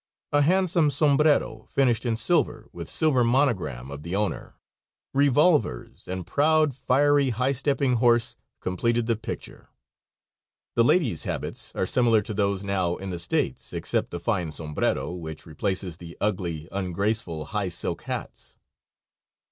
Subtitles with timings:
[0.31, 4.55] A handsome sombrero, finished in silver, with silver monogram of the owner,
[5.13, 9.69] revolvers, and proud, fiery, high stepping horse completed the picture.
[10.73, 15.13] The ladies' habits are similar to those now in the States, except the fine sombrero
[15.13, 18.57] which replaces the ugly, ungraceful high silk hats.